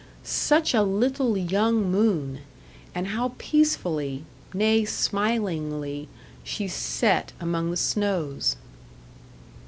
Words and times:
Such 0.23 0.73
a 0.73 0.81
little 0.81 1.37
young 1.37 1.91
moon! 1.91 2.39
and 2.95 3.09
how 3.09 3.33
peacefully 3.37 4.25
nay, 4.51 4.83
smilingly 4.83 6.09
she 6.43 6.67
set 6.67 7.33
among 7.39 7.69
the 7.69 7.77
snows! 7.77 8.55